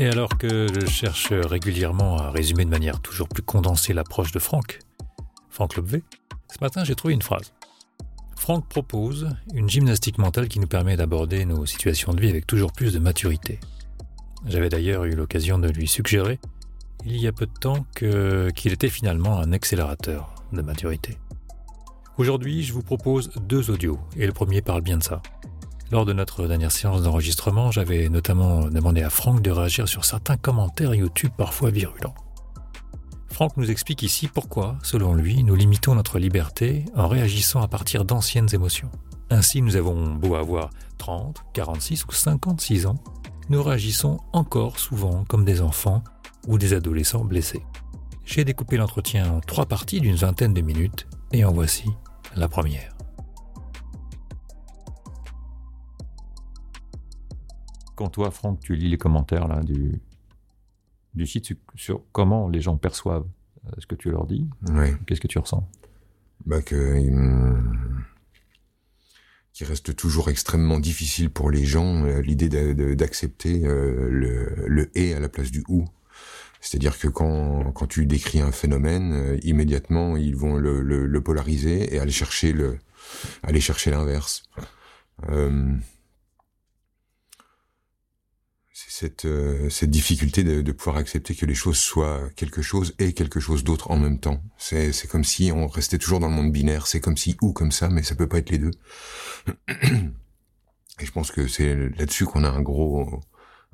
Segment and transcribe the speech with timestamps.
[0.00, 4.38] Et alors que je cherche régulièrement à résumer de manière toujours plus condensée l'approche de
[4.38, 4.78] Franck,
[5.50, 6.04] Franck Lobvé,
[6.52, 7.52] ce matin j'ai trouvé une phrase.
[8.36, 12.72] Franck propose une gymnastique mentale qui nous permet d'aborder nos situations de vie avec toujours
[12.72, 13.58] plus de maturité.
[14.46, 16.38] J'avais d'ailleurs eu l'occasion de lui suggérer,
[17.04, 21.18] il y a peu de temps, qu'il était finalement un accélérateur de maturité.
[22.18, 25.22] Aujourd'hui, je vous propose deux audios, et le premier parle bien de ça.
[25.90, 30.36] Lors de notre dernière séance d'enregistrement, j'avais notamment demandé à Franck de réagir sur certains
[30.36, 32.14] commentaires YouTube parfois virulents.
[33.28, 38.04] Franck nous explique ici pourquoi, selon lui, nous limitons notre liberté en réagissant à partir
[38.04, 38.90] d'anciennes émotions.
[39.30, 42.96] Ainsi, nous avons beau avoir 30, 46 ou 56 ans,
[43.48, 46.02] nous réagissons encore souvent comme des enfants
[46.46, 47.62] ou des adolescents blessés.
[48.26, 51.84] J'ai découpé l'entretien en trois parties d'une vingtaine de minutes et en voici
[52.36, 52.97] la première.
[57.98, 60.00] Quand toi, Franck, tu lis les commentaires là, du,
[61.14, 63.26] du site sur comment les gens perçoivent
[63.66, 64.48] euh, ce que tu leur dis,
[65.04, 65.68] qu'est-ce que tu ressens?
[66.46, 66.96] Bah que
[69.52, 72.48] qui reste toujours extrêmement difficile pour les gens euh, l'idée
[72.94, 75.84] d'accepter euh, le, le et à la place du ou.
[76.60, 81.98] C'est-à-dire que quand, quand tu décris un phénomène, immédiatement ils vont le, le, polariser et
[81.98, 82.78] aller chercher le
[83.42, 84.44] aller chercher l'inverse.
[85.30, 85.74] Euh,
[88.78, 92.94] c'est cette, euh, cette difficulté de, de, pouvoir accepter que les choses soient quelque chose
[93.00, 94.40] et quelque chose d'autre en même temps.
[94.56, 96.86] C'est, c'est comme si on restait toujours dans le monde binaire.
[96.86, 98.70] C'est comme si ou comme ça, mais ça peut pas être les deux.
[101.00, 103.20] Et je pense que c'est là-dessus qu'on a un gros,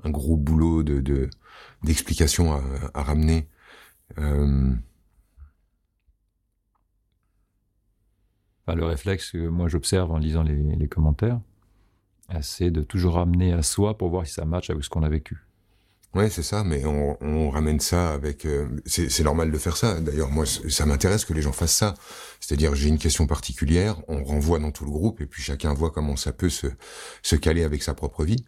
[0.05, 1.29] un gros boulot de, de
[1.83, 2.63] d'explication à,
[2.95, 3.47] à, ramener.
[4.19, 4.73] Euh...
[8.67, 11.41] Le réflexe que moi j'observe en lisant les, les commentaires,
[12.41, 15.09] c'est de toujours ramener à soi pour voir si ça match avec ce qu'on a
[15.09, 15.45] vécu.
[16.15, 18.47] Ouais, c'est ça, mais on, on, ramène ça avec.
[18.47, 20.01] Euh, c'est normal de faire ça.
[20.01, 21.95] D'ailleurs, moi, ça m'intéresse que les gens fassent ça.
[22.39, 25.91] C'est-à-dire, j'ai une question particulière, on renvoie dans tout le groupe, et puis chacun voit
[25.91, 26.69] comment ça peut se,
[27.23, 28.45] se caler avec sa propre vie.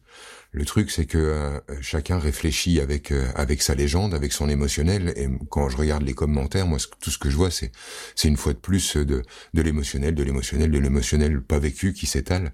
[0.53, 5.13] Le truc, c'est que euh, chacun réfléchit avec euh, avec sa légende, avec son émotionnel.
[5.17, 7.73] Et quand je regarde les commentaires, moi, tout ce que je vois, c'est
[8.15, 9.23] c'est une fois de plus de
[9.55, 12.53] de l'émotionnel, de l'émotionnel, de l'émotionnel pas vécu qui s'étale.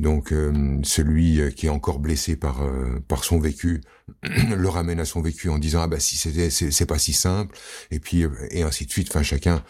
[0.00, 2.62] Donc euh, celui qui est encore blessé par
[3.06, 3.80] par son vécu
[4.22, 7.56] le ramène à son vécu en disant ah bah si c'était c'est pas si simple
[7.90, 9.08] et puis et ainsi de suite.
[9.10, 9.62] Enfin chacun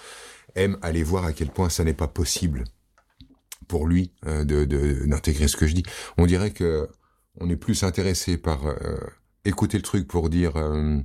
[0.55, 2.65] aime aller voir à quel point ça n'est pas possible
[3.69, 4.65] pour lui de
[5.07, 5.85] d'intégrer ce que je dis.
[6.17, 6.89] On dirait que
[7.41, 8.97] on est plus intéressé par euh,
[9.45, 10.99] écouter le truc pour dire euh,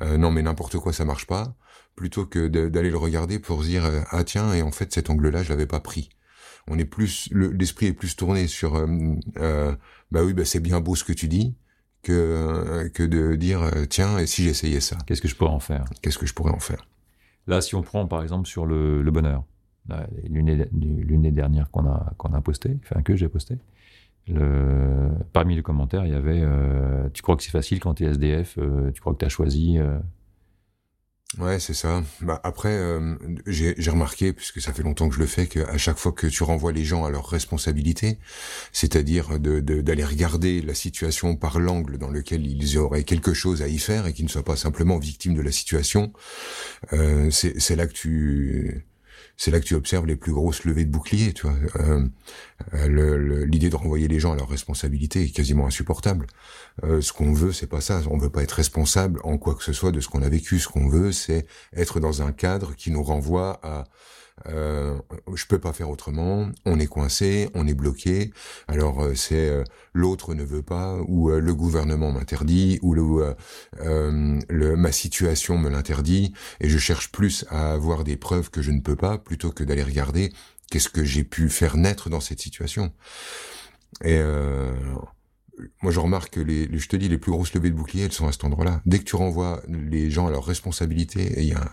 [0.00, 1.54] euh, non mais n'importe quoi ça marche pas,
[1.96, 5.50] plutôt que d'aller le regarder pour dire ah tiens et en fait cet angle-là je
[5.50, 6.10] l'avais pas pris.
[6.68, 11.04] On est plus l'esprit est plus tourné sur bah oui bah c'est bien beau ce
[11.04, 11.54] que tu dis
[12.02, 14.96] que que de dire tiens et si j'essayais ça?
[15.06, 15.84] Qu'est-ce que je pourrais en faire?
[16.02, 16.86] Qu'est-ce que je pourrais en faire?
[17.46, 19.44] Là si on prend par exemple sur le, le bonheur,
[20.24, 23.58] l'une dernière qu'on a qu'on a posté, enfin que j'ai posté.
[24.26, 28.04] Le, parmi les commentaires, il y avait euh, Tu crois que c'est facile quand tu
[28.04, 29.98] es SDF euh, Tu crois que tu as choisi euh...
[31.38, 32.02] Ouais, c'est ça.
[32.20, 35.98] Bah, après, euh, j'ai remarqué, puisque ça fait longtemps que je le fais, qu'à chaque
[35.98, 38.18] fois que tu renvoies les gens à leurs responsabilités,
[38.72, 43.68] c'est-à-dire d'aller de, regarder la situation par l'angle dans lequel ils auraient quelque chose à
[43.68, 46.12] y faire et qu'ils ne soient pas simplement victimes de la situation,
[47.30, 48.84] c'est là que tu
[49.36, 51.56] c'est là que tu observes les plus grosses levées de boucliers, tu vois.
[51.76, 52.06] Euh,
[52.74, 56.26] euh L'idée de renvoyer les gens à leurs responsabilités est quasiment insupportable.
[56.84, 58.00] Euh, ce qu'on veut, c'est pas ça.
[58.10, 60.58] On veut pas être responsable en quoi que ce soit de ce qu'on a vécu.
[60.58, 63.84] Ce qu'on veut, c'est être dans un cadre qui nous renvoie à
[64.48, 64.98] euh,
[65.34, 68.32] je peux pas faire autrement, on est coincé, on est bloqué.
[68.68, 73.34] Alors euh, c'est euh, l'autre ne veut pas ou euh, le gouvernement m'interdit ou le,
[73.78, 78.72] le, ma situation me l'interdit et je cherche plus à avoir des preuves que je
[78.72, 80.32] ne peux pas plutôt que d'aller regarder
[80.70, 82.92] qu'est-ce que j'ai pu faire naître dans cette situation.
[84.02, 84.18] Et
[85.82, 88.12] moi, je remarque que les, je te dis, les plus grosses levées de bouclier, elles
[88.12, 88.80] sont à cet endroit-là.
[88.86, 91.70] Dès que tu renvoies les gens à leurs responsabilités, il y a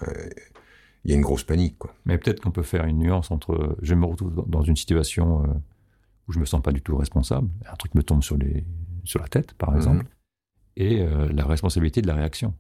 [1.03, 1.77] il y a une grosse panique.
[1.77, 1.93] Quoi.
[2.05, 5.47] Mais peut-être qu'on peut faire une nuance entre je me retrouve dans une situation euh,
[6.27, 8.65] où je me sens pas du tout responsable, un truc me tombe sur, les,
[9.03, 9.77] sur la tête, par mhm.
[9.77, 10.05] exemple,
[10.77, 12.53] et euh, la responsabilité de la réaction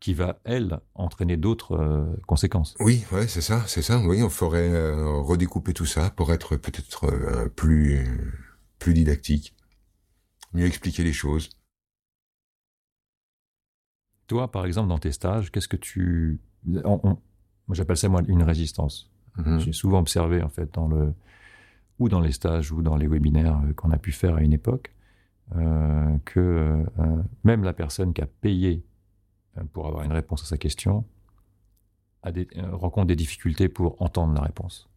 [0.00, 2.76] qui va, elle, entraîner d'autres euh, conséquences.
[2.78, 3.98] Oui, ouais, c'est ça, c'est ça.
[3.98, 8.06] Oui, on ferait redécouper tout ça pour être peut-être plus,
[8.78, 9.56] plus didactique,
[10.54, 11.50] mieux expliquer les choses.
[14.28, 17.16] Toi, par exemple, dans tes stages, qu'est-ce que tu moi
[17.72, 19.10] j'appelle ça moi une résistance.
[19.36, 19.60] Mhm.
[19.60, 21.12] J'ai souvent observé en fait dans le
[21.98, 24.52] ou dans les stages ou dans les webinaires euh, qu'on a pu faire à une
[24.52, 24.92] époque,
[25.56, 26.40] euh, que
[26.98, 28.84] euh, même la personne qui a payé
[29.72, 31.04] pour avoir une réponse à sa question
[32.22, 34.88] a des, rencontre des difficultés pour entendre la réponse.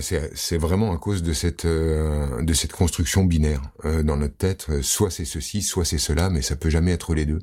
[0.00, 3.62] C'est vraiment à cause de cette de cette construction binaire
[4.04, 4.82] dans notre tête.
[4.82, 7.38] Soit c'est ceci, soit c'est cela, mais ça peut jamais être les deux.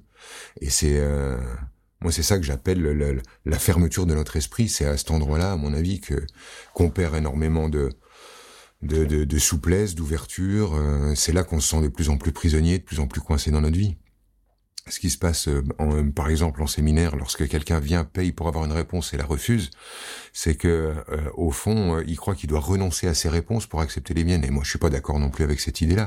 [0.61, 1.03] Et c'est
[2.01, 4.69] moi c'est ça que j'appelle la fermeture de notre esprit.
[4.69, 6.25] C'est à cet endroit-là, à mon avis, que
[6.73, 7.89] qu'on perd énormément de
[8.81, 10.75] de, de, de souplesse, d'ouverture.
[10.75, 13.21] Euh, c'est là qu'on se sent de plus en plus prisonnier, de plus en plus
[13.21, 13.97] coincé dans notre vie.
[14.87, 18.47] Ce qui se passe, euh, en, par exemple, en séminaire, lorsque quelqu'un vient, paye pour
[18.47, 19.71] avoir une réponse et la refuse,
[20.31, 24.13] c'est que, euh, au fond, il croit qu'il doit renoncer à ses réponses pour accepter
[24.13, 24.45] les miennes.
[24.45, 26.05] Et moi, je suis pas d'accord non plus avec cette idée-là.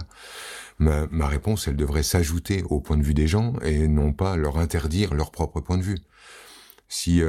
[0.78, 4.36] Ma, ma réponse, elle devrait s'ajouter au point de vue des gens et non pas
[4.36, 5.98] leur interdire leur propre point de vue.
[6.88, 7.20] Si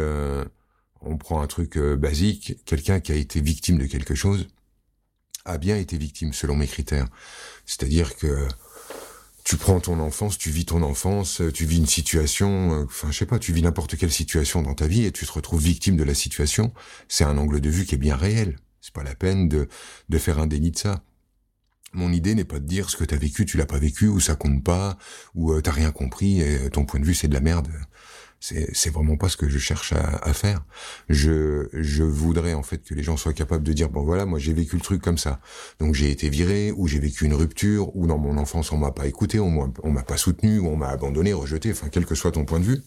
[1.01, 4.47] on prend un truc basique, quelqu'un qui a été victime de quelque chose,
[5.45, 7.07] a bien été victime selon mes critères.
[7.65, 8.47] C'est-à-dire que
[9.49, 13.17] tu prends ton enfance, tu vis ton enfance, tu vis une situation, euh, enfin je
[13.17, 15.97] sais pas, tu vis n'importe quelle situation dans ta vie et tu te retrouves victime
[15.97, 16.71] de la situation.
[17.07, 18.57] C'est un angle de vue qui est bien réel.
[18.79, 19.67] C'est pas la peine de,
[20.07, 21.03] de faire un déni de ça.
[21.93, 24.19] Mon idée n'est pas de dire ce que t'as vécu, tu l'as pas vécu, ou
[24.19, 24.99] ça compte pas,
[25.33, 27.69] ou euh, t'as rien compris et ton point de vue c'est de la merde.
[28.41, 30.63] C'est vraiment pas ce que je cherche à, à, faire.
[31.09, 34.39] Je, je voudrais en fait que les gens soient capables de dire bon voilà moi
[34.39, 35.41] j'ai vécu le truc comme ça.
[35.79, 38.91] Donc j'ai été viré ou j'ai vécu une rupture ou dans mon enfance on m'a
[38.91, 41.71] pas écouté, on m'a pas soutenu ou on m'a abandonné, rejeté.
[41.71, 42.81] Enfin quel que soit ton point de vue.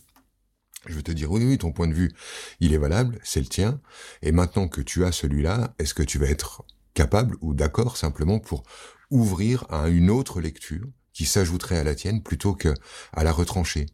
[0.87, 2.13] Je veux te dire, oui, oui, ton point de vue,
[2.61, 3.81] il est valable, c'est le tien.
[4.21, 6.65] Et maintenant que tu as celui-là, est-ce que tu vas être
[6.95, 8.65] capable ou d'accord simplement pour
[9.11, 12.75] ouvrir à une autre lecture qui s'ajouterait à la tienne plutôt que
[13.13, 13.87] à la retrancher?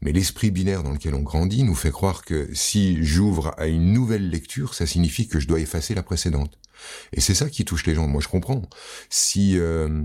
[0.00, 3.92] Mais l'esprit binaire dans lequel on grandit nous fait croire que si j'ouvre à une
[3.92, 6.58] nouvelle lecture, ça signifie que je dois effacer la précédente.
[7.12, 8.06] Et c'est ça qui touche les gens.
[8.06, 8.62] Moi, je comprends.
[9.08, 10.02] Si euh,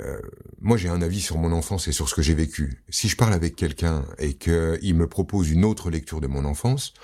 [0.00, 0.18] euh,
[0.60, 2.82] moi j'ai un avis sur mon enfance et sur ce que j'ai vécu.
[2.88, 6.94] Si je parle avec quelqu'un et qu'il me propose une autre lecture de mon enfance,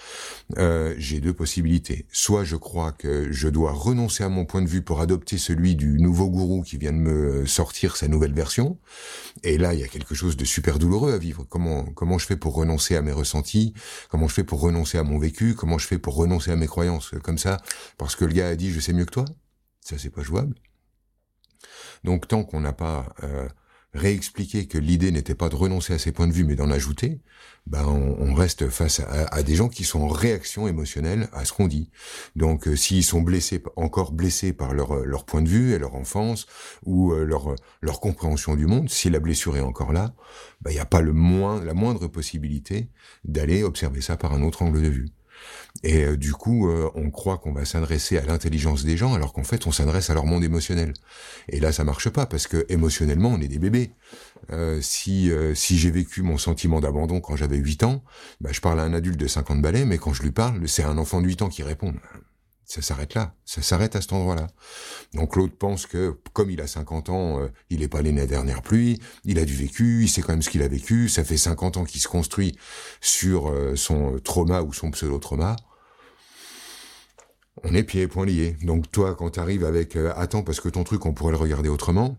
[0.58, 2.06] euh, j'ai deux possibilités.
[2.10, 5.76] Soit je crois que je dois renoncer à mon point de vue pour adopter celui
[5.76, 8.78] du nouveau gourou qui vient de me sortir sa nouvelle version.
[9.44, 11.44] Et là, il y a quelque chose de super douloureux à vivre.
[11.48, 13.74] Comment comment je fais pour renoncer à mes ressentis?
[14.10, 15.54] Comment je fais pour renoncer à mon vécu?
[15.54, 17.12] Comment je fais pour renoncer à mes croyances?
[17.22, 17.58] Comme ça
[17.98, 19.24] Parce que le gars a dit je sais mieux que toi.
[19.80, 20.54] Ça c'est pas jouable.
[22.04, 23.48] Donc tant qu'on n'a pas euh,
[23.92, 27.20] réexpliqué que l'idée n'était pas de renoncer à ses points de vue, mais d'en ajouter,
[27.66, 31.68] ben on, reste face à, des gens qui sont en réaction émotionnelle à ce qu'on
[31.68, 31.90] dit.
[32.36, 35.78] Donc euh, s'ils sont blessés, encore blessés par leur, euh, leur point de vue et
[35.78, 36.46] leur enfance
[36.84, 40.14] ou leur, leur compréhension du monde, si la blessure est encore là,
[40.62, 42.88] ben, il n'y a pas le moins, la moindre possibilité
[43.24, 45.08] d'aller observer ça par un autre angle de vue.
[45.82, 49.32] Et euh, du coup, euh, on croit qu'on va s'adresser à l'intelligence des gens, alors
[49.32, 50.92] qu'en fait, on s'adresse à leur monde émotionnel.
[51.48, 53.92] Et là, ça marche pas parce que émotionnellement, on est des bébés.
[54.52, 58.02] Euh, si si j'ai vécu mon sentiment d'abandon quand j'avais 8 ans,
[58.40, 60.82] bah, je parle à un adulte de 50 balais, mais quand je lui parle, c'est
[60.82, 61.94] un enfant de 8 ans qui répond
[62.70, 64.46] ça s'arrête là, ça s'arrête à cet endroit-là.
[65.12, 68.26] Donc l'autre pense que comme il a 50 ans, euh, il est pas né la
[68.26, 71.24] dernière pluie, il a du vécu, il sait quand même ce qu'il a vécu, ça
[71.24, 72.56] fait 50 ans qu'il se construit
[73.00, 75.56] sur euh, son trauma ou son pseudo-trauma.
[77.64, 78.56] On est pieds et poings liés.
[78.62, 81.38] Donc toi, quand tu arrives avec euh, attends parce que ton truc on pourrait le
[81.38, 82.18] regarder autrement,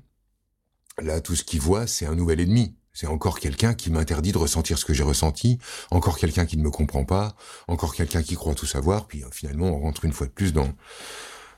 [1.01, 2.75] là tout ce qu'il voit c'est un nouvel ennemi.
[2.93, 5.59] C'est encore quelqu'un qui m'interdit de ressentir ce que j'ai ressenti,
[5.91, 7.35] encore quelqu'un qui ne me comprend pas,
[7.67, 10.53] encore quelqu'un qui croit tout savoir, puis euh, finalement on rentre une fois de plus
[10.53, 10.73] dans,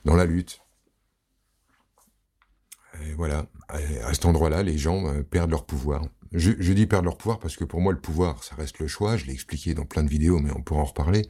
[0.06, 0.60] dans la lutte.
[3.02, 6.04] Et voilà, à cet endroit-là, les gens euh, perdent leur pouvoir.
[6.32, 8.88] Je, je, dis perdre leur pouvoir parce que pour moi le pouvoir, ça reste le
[8.88, 9.18] choix.
[9.18, 11.28] Je l'ai expliqué dans plein de vidéos, mais on pourra en reparler.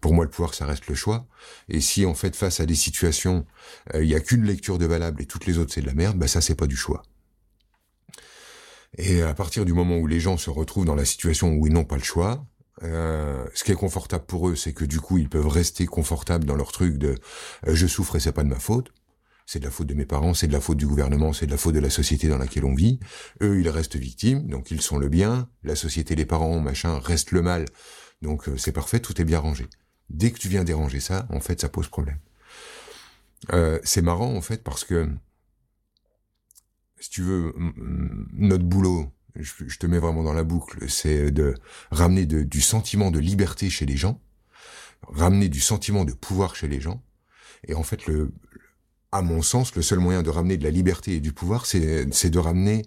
[0.00, 1.26] Pour moi, le pouvoir, ça reste le choix.
[1.68, 3.46] Et si en fait face à des situations,
[3.94, 5.94] euh, il y a qu'une lecture de valable et toutes les autres c'est de la
[5.94, 7.02] merde, bah ça c'est pas du choix.
[9.02, 11.72] Et à partir du moment où les gens se retrouvent dans la situation où ils
[11.72, 12.44] n'ont pas le choix,
[12.82, 16.44] euh, ce qui est confortable pour eux, c'est que du coup, ils peuvent rester confortables
[16.44, 17.14] dans leur truc de
[17.66, 18.92] euh, je souffre et c'est pas de ma faute.
[19.46, 21.50] C'est de la faute de mes parents, c'est de la faute du gouvernement, c'est de
[21.50, 23.00] la faute de la société dans laquelle on vit.
[23.40, 25.48] Eux, ils restent victimes, donc ils sont le bien.
[25.64, 27.64] La société, les parents, machin, restent le mal.
[28.20, 29.66] Donc euh, c'est parfait, tout est bien rangé.
[30.10, 32.18] Dès que tu viens déranger ça, en fait, ça pose problème.
[33.54, 35.08] Euh, c'est marrant en fait parce que
[37.00, 37.54] si tu veux,
[38.32, 41.54] notre boulot, je, te mets vraiment dans la boucle, c'est de
[41.90, 44.20] ramener du sentiment de liberté chez les gens,
[45.08, 47.02] ramener du sentiment de pouvoir chez les gens.
[47.66, 48.32] Et en fait, le,
[49.12, 52.30] à mon sens, le seul moyen de ramener de la liberté et du pouvoir, c'est
[52.30, 52.82] de ramener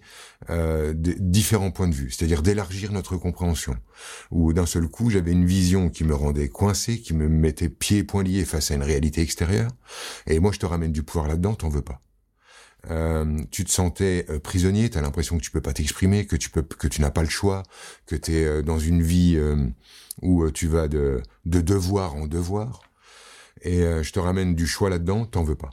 [0.50, 3.76] euh, différents points de vue, c'est-à-dire d'élargir notre compréhension.
[4.30, 7.98] Où d'un seul coup, j'avais une vision qui me rendait coincé, qui me mettait pieds
[7.98, 9.70] et poings liés face à une réalité extérieure.
[10.26, 12.00] Et moi, je te ramène du pouvoir là-dedans, t'en veux pas.
[12.90, 16.36] Euh, tu te sentais euh, prisonnier, tu as l'impression que tu peux pas t'exprimer, que
[16.36, 17.62] tu peux que tu n'as pas le choix,
[18.06, 19.40] que tu es dans une vie
[20.22, 22.82] où tu vas de, de devoir en devoir
[23.62, 25.70] et je te ramène du choix là-dedans, t'en veux pas.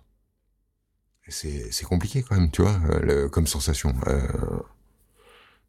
[1.27, 2.80] C'est c'est compliqué quand même, tu vois,
[3.30, 3.94] comme sensation.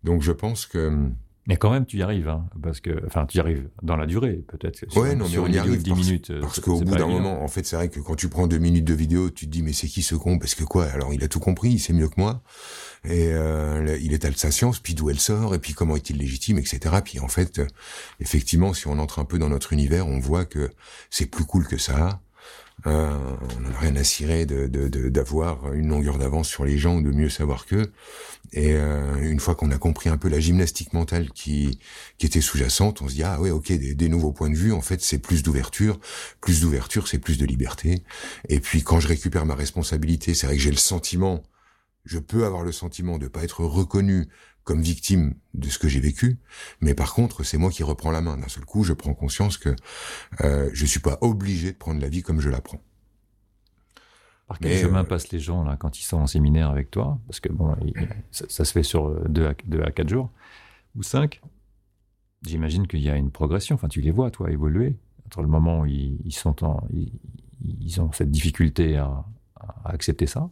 [0.05, 1.11] donc je pense que
[1.47, 4.07] mais quand même, tu y arrives, hein, parce que, enfin, tu y arrives dans la
[4.07, 4.85] durée, peut-être.
[4.97, 6.41] Ouais, non, mais on y arrive 10 parce, minutes.
[6.41, 8.85] Parce qu'au bout d'un moment, en fait, c'est vrai que quand tu prends deux minutes
[8.85, 10.39] de vidéo, tu te dis, mais c'est qui ce con?
[10.39, 10.85] Parce que quoi?
[10.87, 12.43] Alors, il a tout compris, il sait mieux que moi,
[13.05, 16.97] et euh, il sa science, puis d'où elle sort, et puis comment est-il légitime, etc.
[17.05, 17.61] Puis en fait,
[18.21, 20.71] effectivement, si on entre un peu dans notre univers, on voit que
[21.11, 22.21] c'est plus cool que ça.
[22.87, 24.67] Euh, on n'a rien à cirer de,
[25.09, 27.93] d'avoir une longueur d'avance sur les gens ou de mieux savoir qu'eux.
[28.53, 31.79] Et euh, une fois qu'on a compris un peu la gymnastique mentale qui,
[32.19, 34.73] qui était sous-jacente, on se dit ah ouais ok des, des nouveaux points de vue.
[34.73, 36.01] En fait c'est plus d'ouverture,
[36.41, 38.03] plus d'ouverture c'est plus de liberté.
[38.49, 41.43] Et puis quand je récupère ma responsabilité, c'est vrai que j'ai le sentiment,
[42.05, 44.29] je peux avoir le sentiment de pas être reconnu
[44.65, 46.39] comme victime de ce que j'ai vécu,
[46.81, 48.37] mais par contre, c'est moi qui reprends la main.
[48.37, 49.75] D'un seul coup, je prends conscience que
[50.43, 52.81] euh, je suis pas obligé de prendre la vie comme je la prends.
[54.47, 57.19] Par quel chemin euh, passent les gens là quand ils sont en séminaire avec toi?
[57.27, 57.77] Parce que bon,
[58.31, 60.31] ça, se fait sur deux à, deux à quatre jours
[60.95, 61.41] ou cinq.
[62.47, 63.75] J'imagine qu'il y a une progression.
[63.75, 66.87] Enfin, tu les vois, toi, évoluer entre le moment où ils, sont en,
[67.63, 69.25] ils, ont cette difficulté à
[69.85, 70.51] accepter ça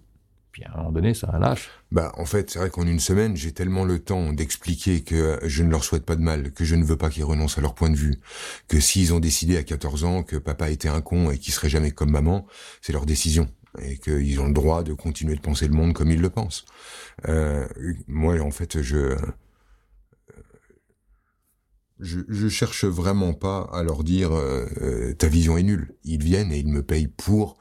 [0.52, 1.70] puis à un moment donné, ça lâche.
[1.92, 5.62] Bah, en fait, c'est vrai qu'en une semaine, j'ai tellement le temps d'expliquer que je
[5.62, 7.74] ne leur souhaite pas de mal, que je ne veux pas qu'ils renoncent à leur
[7.74, 8.20] point de vue,
[8.68, 11.68] que s'ils ont décidé à 14 ans que papa était un con et qu'ils seraient
[11.68, 12.46] jamais comme maman,
[12.80, 13.48] c'est leur décision
[13.80, 16.64] et qu'ils ont le droit de continuer de penser le monde comme ils le pensent.
[17.28, 17.66] Euh,
[18.08, 19.16] moi, en fait, je,
[22.00, 25.94] je, je cherche vraiment pas à leur dire euh, ta vision est nulle.
[26.04, 27.58] Ils viennent et ils me payent pour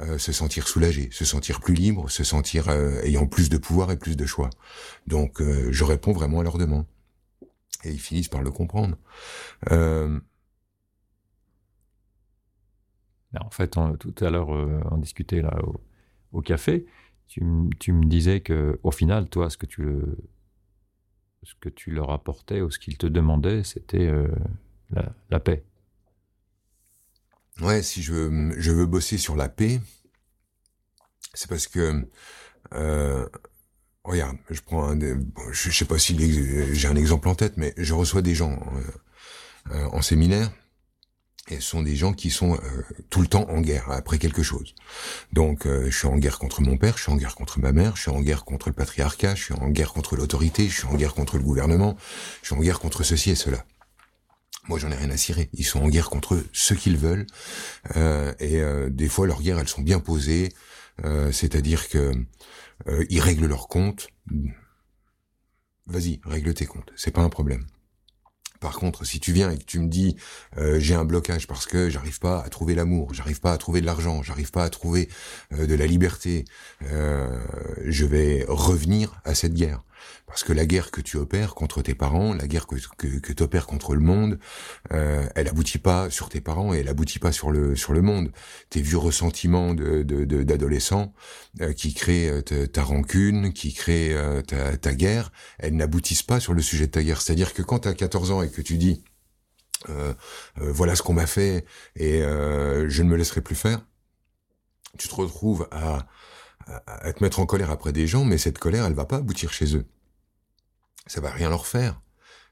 [0.00, 3.92] euh, se sentir soulagé, se sentir plus libre, se sentir euh, ayant plus de pouvoir
[3.92, 4.48] et plus de choix.
[5.06, 6.86] Donc euh, je réponds vraiment à leurs demandes.
[7.84, 8.96] Et ils finissent par le comprendre.
[9.70, 10.20] En
[13.50, 15.58] fait, tout à l'heure, on discutait là
[16.32, 16.86] au, café.
[17.26, 19.90] Tu, me disais que, au final, toi, ce que tu,
[21.90, 24.12] leur apportais ou ce qu'ils te demandaient, c'était
[25.30, 25.64] la, paix.
[27.60, 29.80] Ouais, si je veux, je veux bosser sur la paix,
[31.34, 32.06] c'est parce que
[32.74, 33.28] euh,
[34.04, 34.98] regarde, je prends un,
[35.52, 36.16] je, sais pas si
[36.74, 40.50] j'ai un exemple en tête, mais je reçois des gens euh, euh, en séminaire
[41.48, 42.58] et ce sont des gens qui sont euh,
[43.10, 44.74] tout le temps en guerre après quelque chose.
[45.32, 47.96] Donc je suis en guerre contre mon père, je suis en guerre contre ma mère,
[47.96, 50.86] je suis en guerre contre le patriarcat, je suis en guerre contre l'autorité, je suis
[50.86, 51.96] en guerre contre le gouvernement,
[52.42, 53.64] je suis en guerre contre ceci et cela.
[54.68, 55.50] Moi, j'en ai rien à cirer.
[55.54, 57.26] Ils sont en guerre contre ce qu'ils veulent.
[57.96, 60.52] Euh, et euh, des fois, leurs guerres, elles sont bien posées.
[61.04, 62.12] Euh, c'est-à-dire que
[63.08, 64.08] ils règlent leurs comptes.
[65.86, 66.92] Vas-y, règle tes comptes.
[66.96, 67.64] C'est pas un problème.
[68.58, 70.16] Par contre, si tu viens et que tu me dis
[70.78, 73.86] j'ai un blocage parce que j'arrive pas à trouver l'amour, j'arrive pas à trouver de
[73.86, 75.08] l'argent, j'arrive pas à trouver
[75.52, 76.44] de la liberté,
[76.80, 79.84] je vais revenir à cette guerre.
[80.26, 83.42] Parce que la guerre que tu opères contre tes parents, la guerre que, que, tu
[83.42, 84.38] opères contre le monde,
[84.92, 88.02] euh, elle aboutit pas sur tes parents et elle aboutit pas sur le sur le
[88.02, 88.32] monde.
[88.70, 91.12] Tes vieux ressentiments de d'adolescent
[91.60, 94.16] euh, qui créent euh, ta, rancune, qui créent
[94.46, 97.20] ta, ta guerre, elles n'aboutissent pas sur le sujet de ta guerre.
[97.20, 99.04] C'est-à-dire que quand tu as 14 ans et que tu dis
[99.88, 100.14] euh,
[100.56, 101.64] voilà ce qu'on m'a fait
[101.96, 103.80] et je ne me laisserai plus faire,
[104.98, 106.06] tu te retrouves à
[106.86, 109.52] à, te mettre en colère après des gens, mais cette colère, elle va pas aboutir
[109.52, 109.86] chez eux.
[111.06, 112.00] Ça va rien leur faire.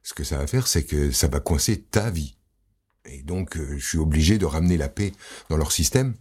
[0.03, 2.37] Ce que ça va faire, c'est que ça va coincer ta vie.
[3.05, 5.13] Et donc, euh, je suis obligé de ramener la paix
[5.49, 6.15] dans leur système,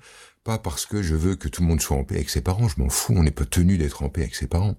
[0.44, 2.68] pas parce que je veux que tout le monde soit en paix avec ses parents,
[2.68, 4.76] je m'en fous, on n'est pas tenu d'être en paix avec ses parents.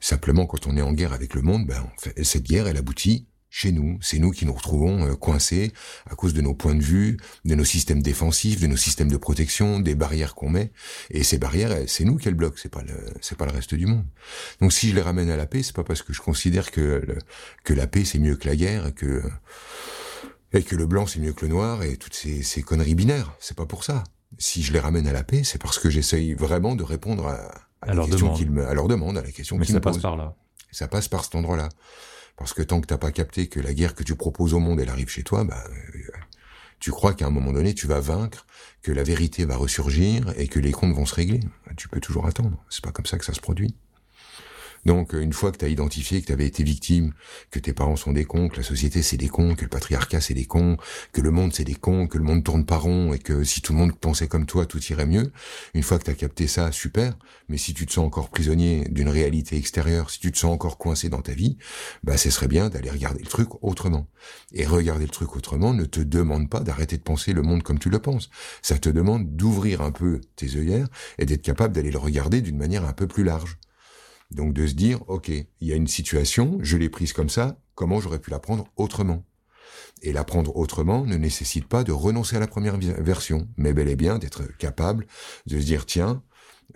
[0.00, 1.88] Simplement, quand on est en guerre avec le monde, ben,
[2.22, 3.98] cette guerre, elle aboutit chez nous.
[4.02, 5.72] C'est nous qui nous retrouvons euh, coincés
[6.10, 9.16] à cause de nos points de vue, de nos systèmes défensifs, de nos systèmes de
[9.16, 10.72] protection, des barrières qu'on met.
[11.08, 13.74] Et ces barrières, c'est nous qui les bloquent, c'est pas le, c'est pas le reste
[13.74, 14.04] du monde.
[14.60, 17.02] Donc si je les ramène à la paix, c'est pas parce que je considère que
[17.64, 19.22] que la paix c'est mieux que la guerre, et que
[20.52, 23.32] et que le blanc c'est mieux que le noir et toutes ces, ces conneries binaires.
[23.40, 24.04] C'est pas pour ça.
[24.36, 27.38] Si je les ramène à la paix, c'est parce que j'essaye vraiment de répondre à,
[27.80, 28.50] à, leur demande.
[28.50, 29.94] me, à leur demande, à la question qu'ils me posent.
[29.94, 30.34] ça passe par là.
[30.72, 31.70] Ça passe par cet endroit-là.
[32.36, 34.80] Parce que tant que t'as pas capté que la guerre que tu proposes au monde,
[34.80, 36.10] elle arrive chez toi, bah, euh,
[36.78, 38.46] tu crois qu'à un moment donné, tu vas vaincre,
[38.82, 41.40] que la vérité va ressurgir et que les comptes vont se régler.
[41.76, 42.62] Tu peux toujours attendre.
[42.68, 43.74] C'est pas comme ça que ça se produit.
[44.86, 47.12] Donc, une fois que tu as identifié que tu avais été victime,
[47.50, 50.20] que tes parents sont des cons, que la société c'est des cons, que le patriarcat
[50.20, 50.76] c'est des cons,
[51.12, 53.60] que le monde c'est des cons, que le monde tourne pas rond et que si
[53.60, 55.32] tout le monde pensait comme toi, tout irait mieux,
[55.74, 57.18] une fois que tu as capté ça, super.
[57.48, 60.78] Mais si tu te sens encore prisonnier d'une réalité extérieure, si tu te sens encore
[60.78, 61.58] coincé dans ta vie,
[62.04, 64.06] bah, ce serait bien d'aller regarder le truc autrement.
[64.52, 67.80] Et regarder le truc autrement ne te demande pas d'arrêter de penser le monde comme
[67.80, 68.30] tu le penses.
[68.62, 70.86] Ça te demande d'ouvrir un peu tes œillères
[71.18, 73.58] et d'être capable d'aller le regarder d'une manière un peu plus large.
[74.30, 77.58] Donc de se dire, ok, il y a une situation, je l'ai prise comme ça,
[77.74, 79.24] comment j'aurais pu la prendre autrement?
[80.02, 83.88] Et la prendre autrement ne nécessite pas de renoncer à la première version, mais bel
[83.88, 85.06] et bien d'être capable
[85.46, 86.22] de se dire, tiens,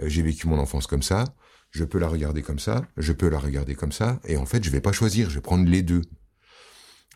[0.00, 1.24] euh, j'ai vécu mon enfance comme ça,
[1.70, 4.64] je peux la regarder comme ça, je peux la regarder comme ça, et en fait,
[4.64, 6.02] je vais pas choisir, je vais prendre les deux.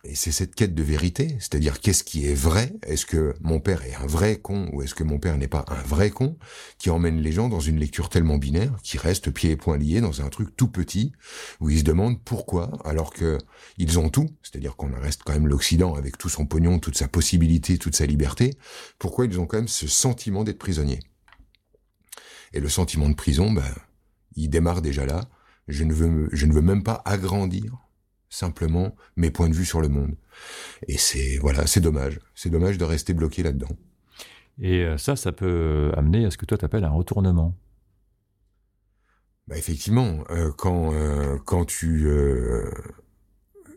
[0.06, 2.74] Et c'est cette quête de vérité, c'est-à-dire qu'est-ce qui est vrai?
[2.82, 5.64] Est-ce que mon père est un vrai con ou est-ce que mon père n'est pas
[5.68, 6.36] un vrai con
[6.76, 10.02] qui emmène les gens dans une lecture tellement binaire qui restent pieds et poings liés
[10.02, 11.12] dans un truc tout petit
[11.60, 13.38] où ils se demandent pourquoi alors que
[13.78, 17.08] ils ont tout, c'est-à-dire qu'on reste quand même l'Occident avec tout son pognon, toute sa
[17.08, 18.58] possibilité, toute sa liberté,
[18.98, 21.00] pourquoi ils ont quand même ce sentiment d'être prisonniers?
[22.52, 23.64] Et le sentiment de prison, ben,
[24.36, 25.30] il démarre déjà là.
[25.66, 27.83] Je ne veux, je ne veux même pas agrandir
[28.34, 30.16] simplement mes points de vue sur le monde.
[30.88, 32.20] Et c'est voilà, c'est dommage.
[32.34, 33.76] C'est dommage de rester bloqué là-dedans.
[34.60, 37.56] Et euh, ça, ça peut amener à ce que toi t'appelles un retournement.
[39.46, 42.08] Bah effectivement, euh, quand euh, quand tu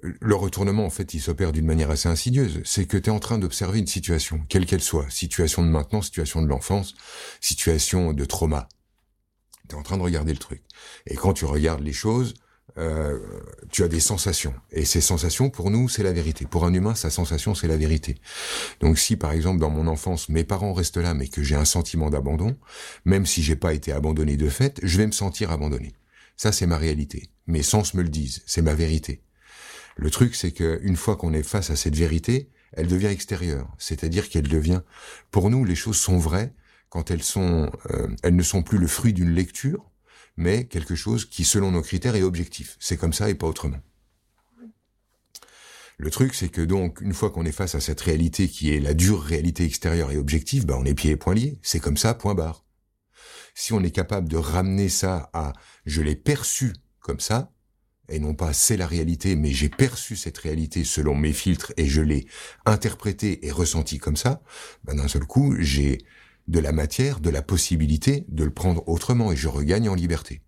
[0.02, 2.62] le retournement, en fait, il s'opère d'une manière assez insidieuse.
[2.64, 6.02] C'est que tu es en train d'observer une situation, quelle qu'elle soit, situation de maintenant,
[6.02, 6.96] situation de l'enfance,
[7.42, 8.70] situation de trauma.
[9.68, 10.64] Tu es en train de regarder le truc.
[11.08, 12.36] Et quand tu regardes les choses,
[12.78, 13.20] euh,
[13.72, 14.54] tu as des sensations.
[14.72, 16.46] Et ces sensations, pour nous, c'est la vérité.
[16.46, 18.16] Pour un humain, sa sensation, c'est la vérité.
[18.80, 21.66] Donc si, par exemple, dans mon enfance, mes parents restent là, mais que j'ai un
[21.66, 22.56] sentiment d'abandon,
[23.06, 25.94] même si j'ai pas été abandonné de fait, je vais me sentir abandonné.
[26.36, 27.30] Ça, c'est ma réalité.
[27.48, 28.44] Mes sens me le disent.
[28.46, 29.22] C'est ma vérité.
[29.96, 33.68] Le truc, c'est que une fois qu'on est face à cette vérité, elle devient extérieure.
[33.80, 34.82] C'est-à-dire qu'elle devient,
[35.32, 36.54] pour nous, les choses sont vraies
[36.90, 39.90] quand elles sont, euh, elles ne sont plus le fruit d'une lecture,
[40.38, 42.78] mais quelque chose qui, selon nos critères, est objectif.
[42.80, 43.80] C'est comme ça et pas autrement.
[46.00, 48.80] Le truc, c'est que donc, une fois qu'on est face à cette réalité qui est
[48.80, 51.58] la dure réalité extérieure et objective, bah, on est pieds et poings liés.
[51.64, 52.64] C'est comme ça, point barre.
[53.56, 55.54] Si on est capable de ramener ça à
[55.88, 57.52] je l'ai perçu comme ça,
[58.10, 61.88] et non pas c'est la réalité, mais j'ai perçu cette réalité selon mes filtres et
[61.88, 62.28] je l'ai
[62.66, 64.44] interprété et ressenti comme ça,
[64.84, 65.98] bah, d'un seul coup, j'ai
[66.48, 70.42] de la matière, de la possibilité de le prendre autrement et je regagne en liberté.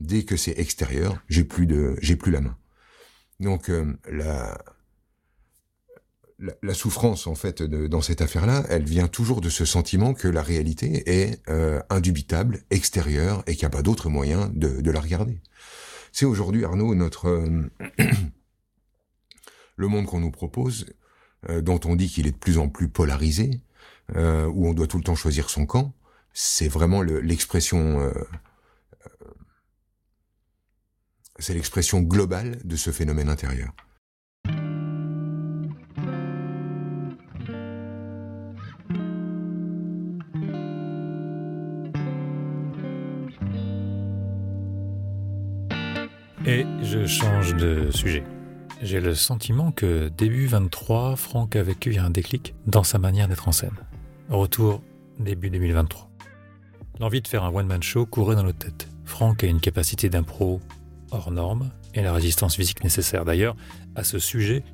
[0.00, 2.56] Dès que c'est extérieur, j'ai plus de, j'ai plus la main.
[3.40, 4.58] Donc euh, la,
[6.62, 10.42] la, souffrance en fait dans cette affaire-là, elle vient toujours de ce sentiment que la
[10.42, 15.00] réalité est euh, indubitable, extérieure et qu'il n'y a pas d'autre moyen de, de, la
[15.00, 15.40] regarder.
[16.12, 17.70] C'est aujourd'hui Arnaud notre euh,
[19.76, 20.86] le monde qu'on nous propose,
[21.62, 23.62] dont on dit qu'il est de plus en plus polarisé,
[24.16, 25.94] euh, où on doit tout le temps choisir son camp,
[26.32, 28.12] c'est vraiment l'expression, euh,
[29.06, 29.30] euh,
[31.38, 33.72] c'est l'expression globale de ce phénomène intérieur.
[46.46, 48.24] Et je change de sujet.
[48.80, 53.48] J'ai le sentiment que début 23, Franck a vécu un déclic dans sa manière d'être
[53.48, 53.74] en scène.
[54.28, 54.82] Retour
[55.18, 56.10] début 2023.
[57.00, 58.86] L'envie de faire un one-man show courait dans notre tête.
[59.06, 60.60] Franck a une capacité d'impro
[61.10, 63.24] hors norme et la résistance physique nécessaire.
[63.24, 63.56] D'ailleurs,
[63.94, 64.64] à ce sujet,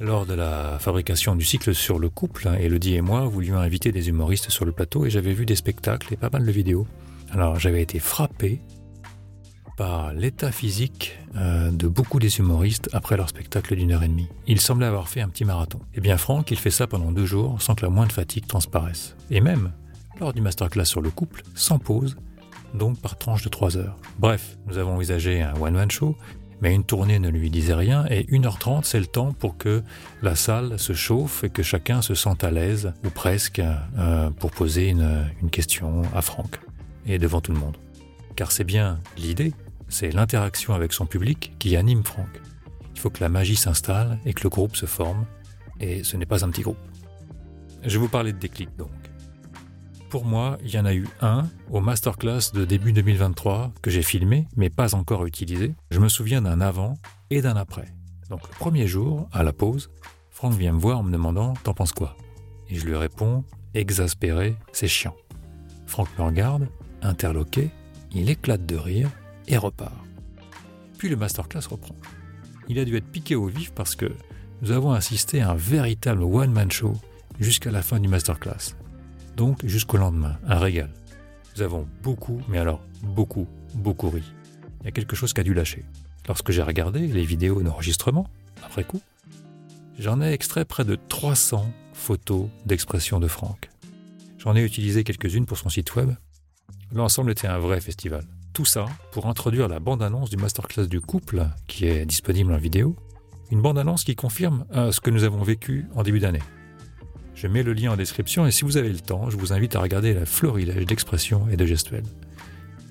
[0.00, 4.08] lors de la fabrication du cycle sur le couple, Elodie et moi voulions inviter des
[4.08, 6.88] humoristes sur le plateau et j'avais vu des spectacles et pas mal de vidéos.
[7.30, 8.62] Alors j'avais été frappé
[9.76, 14.28] par l'état physique euh, de beaucoup des humoristes après leur spectacle d'une heure et demie.
[14.46, 15.80] Ils semblaient avoir fait un petit marathon.
[15.94, 19.16] Eh bien Franck, il fait ça pendant deux jours sans que la moindre fatigue transparaisse.
[19.30, 19.72] Et même,
[20.20, 22.16] lors du masterclass sur le couple, sans pause,
[22.74, 23.96] donc par tranche de trois heures.
[24.18, 26.16] Bref, nous avons envisagé un one-man show,
[26.60, 29.82] mais une tournée ne lui disait rien et 1h30 c'est le temps pour que
[30.22, 33.60] la salle se chauffe et que chacun se sente à l'aise, ou presque,
[33.98, 36.60] euh, pour poser une, une question à Franck,
[37.06, 37.76] et devant tout le monde.
[38.36, 39.52] Car c'est bien l'idée
[39.94, 42.40] c'est l'interaction avec son public qui anime Franck.
[42.94, 45.24] Il faut que la magie s'installe et que le groupe se forme,
[45.78, 46.78] et ce n'est pas un petit groupe.
[47.84, 48.90] Je vous parler de déclic donc.
[50.10, 54.02] Pour moi, il y en a eu un au masterclass de début 2023 que j'ai
[54.02, 55.74] filmé mais pas encore utilisé.
[55.92, 56.94] Je me souviens d'un avant
[57.30, 57.86] et d'un après.
[58.30, 59.90] Donc le premier jour, à la pause,
[60.30, 62.16] Franck vient me voir en me demandant T'en penses quoi?
[62.68, 65.14] Et je lui réponds Exaspéré, c'est chiant.
[65.86, 66.68] Franck me regarde,
[67.00, 67.70] interloqué,
[68.12, 69.10] il éclate de rire
[69.46, 69.94] et repart.
[70.98, 71.96] puis le masterclass reprend.
[72.68, 74.10] Il a dû être piqué au vif parce que
[74.62, 76.94] nous avons assisté à un véritable one-man show
[77.40, 78.74] jusqu'à la fin du masterclass.
[79.36, 80.90] Donc jusqu'au lendemain, un régal.
[81.56, 84.22] Nous avons beaucoup, mais alors beaucoup, beaucoup ri.
[84.80, 85.84] Il y a quelque chose qui a dû lâcher.
[86.26, 88.28] Lorsque j'ai regardé les vidéos d'enregistrement,
[88.64, 89.02] après coup,
[89.98, 93.68] j'en ai extrait près de 300 photos d'expression de Franck.
[94.38, 96.10] J'en ai utilisé quelques-unes pour son site web.
[96.92, 98.24] L'ensemble était un vrai festival.
[98.54, 102.94] Tout ça pour introduire la bande-annonce du masterclass du couple, qui est disponible en vidéo.
[103.50, 106.42] Une bande-annonce qui confirme euh, ce que nous avons vécu en début d'année.
[107.34, 109.74] Je mets le lien en description et si vous avez le temps, je vous invite
[109.74, 112.04] à regarder la florilège d'expressions et de gestuels.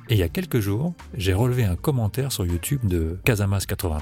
[0.09, 4.01] Et il y a quelques jours, j'ai relevé un commentaire sur YouTube de Casamas83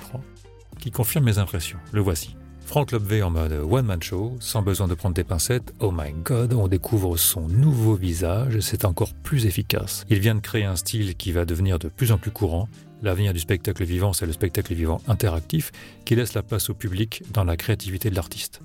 [0.79, 1.77] qui confirme mes impressions.
[1.91, 2.35] Le voici.
[2.71, 5.73] Franck Lobvé en mode one-man show, sans besoin de prendre des pincettes.
[5.81, 10.05] Oh my god, on découvre son nouveau visage, c'est encore plus efficace.
[10.09, 12.69] Il vient de créer un style qui va devenir de plus en plus courant.
[13.01, 15.73] L'avenir du spectacle vivant, c'est le spectacle vivant interactif
[16.05, 18.61] qui laisse la place au public dans la créativité de l'artiste.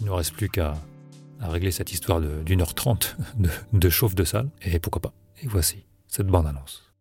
[0.00, 0.74] Il ne reste plus qu'à
[1.38, 5.12] régler cette histoire d'une heure trente de, de chauffe de salle, et pourquoi pas.
[5.42, 6.92] Et voici cette bande-annonce.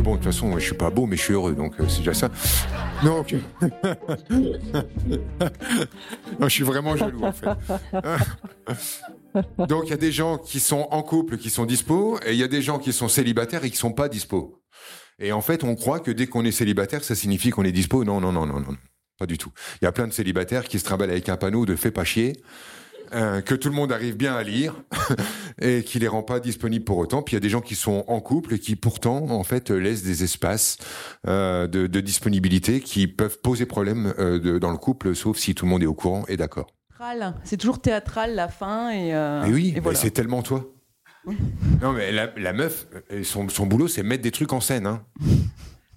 [0.00, 1.98] Bon, de toute façon, je suis pas beau, mais je suis heureux, donc euh, c'est
[1.98, 2.30] déjà ça.
[3.04, 3.24] Non,
[6.42, 7.48] je suis vraiment jaloux, en fait.
[9.68, 12.38] donc, il y a des gens qui sont en couple, qui sont dispo, et il
[12.38, 14.60] y a des gens qui sont célibataires et qui sont pas dispo.
[15.20, 18.04] Et en fait, on croit que dès qu'on est célibataire, ça signifie qu'on est dispo.
[18.04, 18.76] Non, non, non, non, non.
[19.18, 19.50] Pas du tout.
[19.80, 22.04] Il y a plein de célibataires qui se trimballent avec un panneau de fais pas
[22.04, 22.34] chier.
[23.14, 24.74] Euh, que tout le monde arrive bien à lire
[25.60, 27.22] et qui les rend pas disponibles pour autant.
[27.22, 29.70] Puis il y a des gens qui sont en couple et qui pourtant en fait
[29.70, 30.76] laissent des espaces
[31.26, 35.54] euh, de, de, disponibilité qui peuvent poser problème euh, de, dans le couple, sauf si
[35.54, 36.66] tout le monde est au courant et d'accord.
[37.44, 39.14] C'est toujours théâtral la fin et.
[39.14, 39.96] Euh, mais oui, et voilà.
[39.96, 40.64] c'est tellement toi.
[41.80, 42.88] non mais la, la meuf,
[43.22, 44.86] son, son boulot c'est mettre des trucs en scène.
[44.86, 45.04] Hein.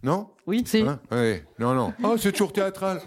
[0.04, 0.30] Non?
[0.48, 0.82] Oui, c'est.
[0.82, 1.00] Hein?
[1.12, 1.44] Ouais.
[1.60, 1.94] Non, non.
[2.04, 3.02] Oh, c'est toujours théâtral.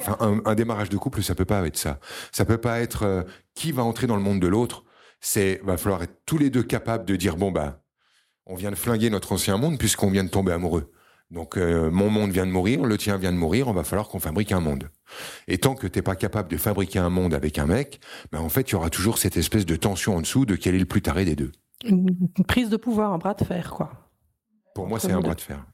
[0.00, 2.00] Enfin, un, un, démarrage de couple, ça peut pas être ça.
[2.32, 3.22] Ça peut pas être euh,
[3.54, 4.84] qui va entrer dans le monde de l'autre.
[5.20, 7.82] C'est va falloir être tous les deux capables de dire bon bah,
[8.46, 10.90] on vient de flinguer notre ancien monde puisqu'on vient de tomber amoureux.
[11.30, 14.08] Donc euh, mon monde vient de mourir, le tien vient de mourir, on va falloir
[14.08, 14.90] qu'on fabrique un monde.
[15.46, 18.00] Et tant que t'es pas capable de fabriquer un monde avec un mec,
[18.32, 20.74] ben en fait il y aura toujours cette espèce de tension en dessous de quel
[20.74, 21.52] est le plus taré des deux.
[21.84, 23.92] Une prise de pouvoir, un bras de fer, quoi.
[24.74, 25.64] Pour moi, c'est un bras de fer.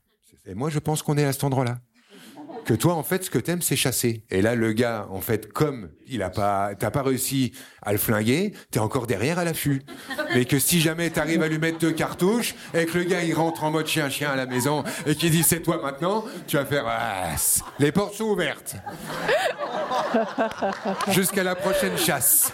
[0.47, 1.79] Et moi, je pense qu'on est à cet endroit-là.
[2.67, 4.25] Que toi, en fait, ce que t'aimes, c'est chasser.
[4.29, 7.99] Et là, le gars, en fait, comme il a pas, t'as pas réussi à le
[7.99, 9.83] flinguer, t'es encore derrière à l'affût.
[10.35, 13.35] Mais que si jamais t'arrives à lui mettre deux cartouches et que le gars il
[13.35, 16.67] rentre en mode chien-chien à la maison et qu'il dit c'est toi maintenant, tu vas
[16.67, 17.37] faire ah,
[17.79, 18.75] les portes sont ouvertes.
[21.13, 22.53] Jusqu'à la prochaine chasse.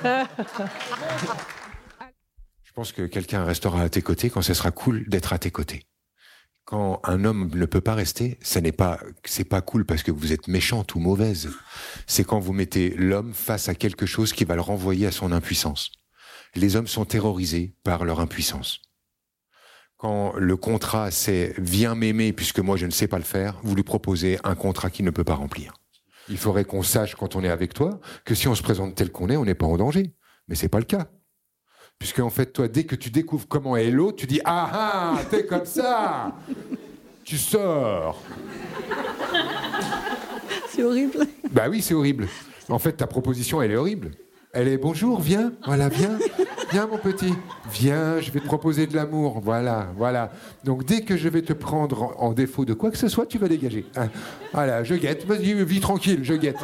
[2.65, 5.51] Je pense que quelqu'un restera à tes côtés quand ce sera cool d'être à tes
[5.51, 5.83] côtés.
[6.65, 10.13] Quand un homme ne peut pas rester, ça n'est pas, c'est pas cool parce que
[10.13, 11.51] vous êtes méchante ou mauvaise.
[12.07, 15.33] C'est quand vous mettez l'homme face à quelque chose qui va le renvoyer à son
[15.33, 15.91] impuissance.
[16.55, 18.81] Les hommes sont terrorisés par leur impuissance.
[19.97, 23.75] Quand le contrat c'est viens m'aimer puisque moi je ne sais pas le faire, vous
[23.75, 25.75] lui proposez un contrat qu'il ne peut pas remplir.
[26.29, 29.11] Il faudrait qu'on sache quand on est avec toi que si on se présente tel
[29.11, 30.15] qu'on est, on n'est pas en danger.
[30.49, 31.09] Mais c'est pas le cas.
[31.99, 35.21] Puisque en fait, toi, dès que tu découvres comment est l'autre, tu dis Ah ah,
[35.31, 36.33] t'es comme ça
[37.25, 38.21] Tu sors
[40.69, 41.27] C'est horrible.
[41.51, 42.27] Bah oui, c'est horrible.
[42.69, 44.11] En fait, ta proposition, elle est horrible.
[44.55, 46.19] Elle est bonjour, viens, voilà, viens,
[46.71, 47.33] viens mon petit,
[47.73, 50.31] viens, je vais te proposer de l'amour, voilà, voilà.
[50.63, 53.39] Donc dès que je vais te prendre en défaut de quoi que ce soit, tu
[53.39, 53.87] vas dégager.
[53.97, 54.09] Hein.
[54.53, 56.59] Voilà, je guette, vas-y, vis tranquille, je guette.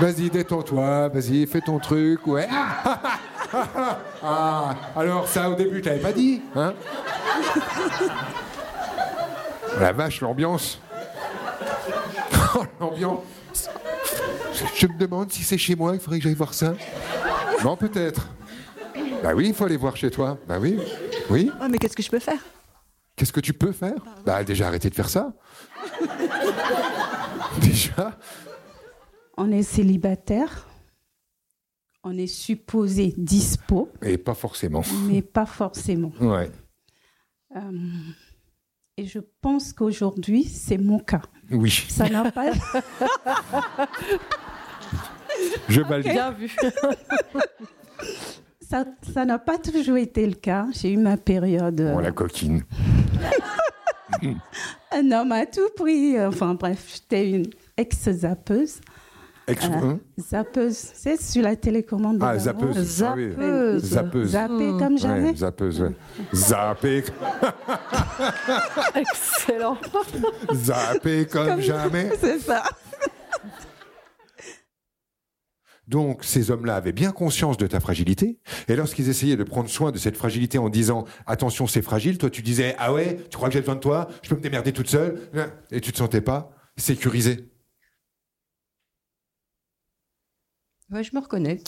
[0.00, 2.46] Vas-y, détends-toi, vas-y, fais ton truc, ouais.
[2.50, 3.00] Ah,
[4.96, 6.74] alors ça au début, tu t'avais pas dit, hein
[9.80, 10.80] La vache, l'ambiance.
[12.54, 13.22] Oh, l'ambiance.
[14.76, 16.74] Je me demande si c'est chez moi, il faudrait que j'aille voir ça.
[17.64, 18.28] Non, peut-être.
[19.22, 20.38] Bah oui, il faut aller voir chez toi.
[20.46, 20.78] Bah oui.
[21.30, 21.50] Oui.
[21.60, 22.38] Ah, mais qu'est-ce que je peux faire?
[23.16, 23.94] Qu'est-ce que tu peux faire?
[24.24, 25.32] Bah déjà arrêter de faire ça.
[27.60, 28.12] déjà.
[29.36, 30.66] On est célibataire.
[32.04, 33.88] On est supposé dispo.
[34.02, 34.82] Et pas forcément.
[35.06, 36.12] Mais pas forcément.
[36.20, 36.50] Ouais.
[37.56, 37.60] Euh,
[38.98, 41.22] et je pense qu'aujourd'hui, c'est mon cas.
[41.50, 41.70] Oui.
[41.88, 42.52] Ça n'a pas.
[45.68, 46.12] je valide.
[46.12, 46.54] Bien vu.
[48.60, 50.66] ça, ça n'a pas toujours été le cas.
[50.72, 51.92] J'ai eu ma période.
[51.96, 52.64] Oh, la coquine.
[54.92, 56.20] Un homme à tout prix.
[56.20, 57.46] Enfin bref, j'étais une
[57.78, 58.80] ex-zappeuse.
[59.46, 59.76] Ex- Ah.
[59.82, 60.00] hein?
[60.18, 62.18] Zappeuse, c'est sur la télécommande.
[62.18, 63.02] de Ah, zappeuse.
[63.02, 63.30] Ah oui.
[63.30, 63.82] Zappeuse.
[63.84, 64.30] Zappeuse.
[64.30, 64.78] Zapper Hmm.
[64.78, 65.30] comme jamais.
[65.30, 65.92] Ouais, zappeuse, ouais.
[66.32, 67.02] Zapper,
[68.94, 69.76] Excellent.
[70.54, 72.10] zapper comme jamais.
[72.20, 72.62] C'est ça.
[75.86, 78.38] Donc, ces hommes-là avaient bien conscience de ta fragilité.
[78.68, 82.30] Et lorsqu'ils essayaient de prendre soin de cette fragilité en disant attention, c'est fragile, toi
[82.30, 84.72] tu disais ah ouais, tu crois que j'ai besoin de toi, je peux me démerder
[84.72, 85.20] toute seule,
[85.70, 87.50] et tu te sentais pas sécurisé.
[90.90, 91.60] Je me reconnais.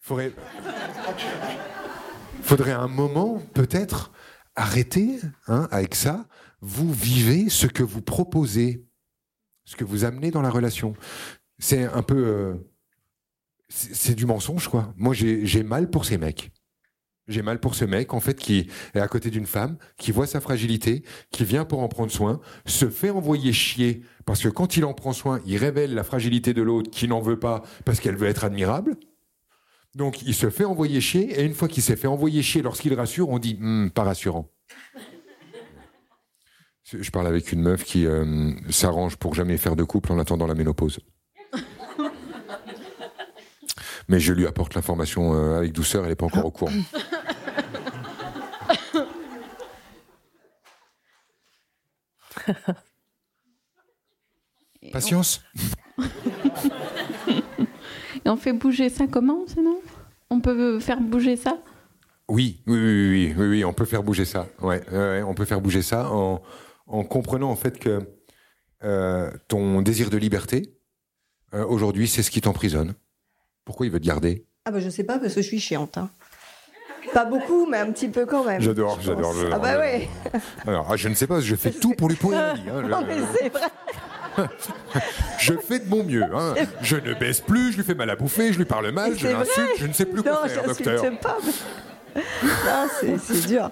[0.00, 0.32] Faudrait,
[2.42, 4.12] faudrait un moment, peut-être,
[4.54, 6.26] arrêter hein, avec ça.
[6.60, 8.84] Vous vivez ce que vous proposez,
[9.64, 10.94] ce que vous amenez dans la relation.
[11.58, 12.16] C'est un peu.
[12.16, 12.54] euh,
[13.68, 14.94] c'est du mensonge, quoi.
[14.96, 16.50] Moi, j'ai mal pour ces mecs.
[17.28, 20.26] J'ai mal pour ce mec, en fait, qui est à côté d'une femme, qui voit
[20.26, 24.78] sa fragilité, qui vient pour en prendre soin, se fait envoyer chier, parce que quand
[24.78, 28.00] il en prend soin, il révèle la fragilité de l'autre qui n'en veut pas, parce
[28.00, 28.96] qu'elle veut être admirable.
[29.94, 32.94] Donc, il se fait envoyer chier, et une fois qu'il s'est fait envoyer chier, lorsqu'il
[32.94, 34.50] rassure, on dit Hum, pas rassurant.
[36.90, 40.46] Je parle avec une meuf qui euh, s'arrange pour jamais faire de couple en attendant
[40.46, 41.00] la ménopause.
[44.08, 46.72] Mais je lui apporte l'information euh, avec douceur, elle n'est pas encore au courant.
[54.92, 55.42] Patience
[55.98, 56.04] on-
[58.24, 59.80] Et on fait bouger ça comment, sinon
[60.30, 61.58] On peut faire bouger ça?
[62.28, 64.46] Oui, oui, oui, oui, oui, oui, on peut faire bouger ça.
[64.60, 64.82] Ouais,
[65.24, 66.42] on peut faire bouger ça en,
[66.86, 68.00] en comprenant en fait que
[68.84, 70.74] euh, ton désir de liberté,
[71.54, 72.94] euh, aujourd'hui, c'est ce qui t'emprisonne.
[73.64, 74.46] Pourquoi il veut te garder?
[74.64, 75.96] Ah bah je sais pas parce que je suis chiante.
[75.96, 76.10] hein.
[77.14, 78.60] Pas beaucoup, mais un petit peu quand même.
[78.60, 79.34] J'adore, j'adore.
[79.52, 80.08] Ah bah ouais.
[80.66, 82.62] Alors, ah, je ne sais pas, je fais tout pour lui pourrir la vie.
[82.70, 82.82] hein.
[82.82, 83.68] Non mais c'est vrai.
[85.40, 86.22] Je fais de mon mieux.
[86.22, 86.54] hein.
[86.80, 89.26] Je ne baisse plus, je lui fais mal à bouffer, je lui parle mal, je
[89.26, 91.02] l'insulte, je ne sais plus Non, quoi faire, docteur.
[91.20, 91.38] pas.
[91.44, 93.70] mais- Non, c'est- c'est dur.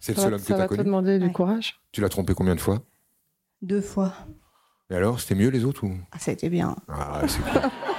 [0.00, 0.84] C'est le Ça seul va, homme que ça tu va as te connu.
[0.84, 1.80] demander du courage.
[1.92, 2.80] Tu l'as trompé combien de fois?
[3.62, 4.12] Deux fois.
[4.90, 5.92] Et alors, c'était mieux les autres ou?
[6.10, 6.76] Ah, ça a été bien.
[6.88, 7.70] Ah, c'est cool.